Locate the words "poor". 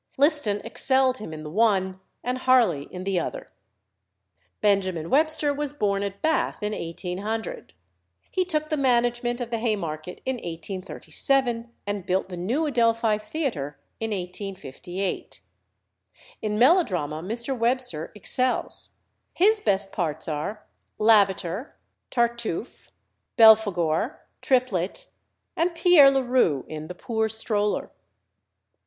26.95-27.29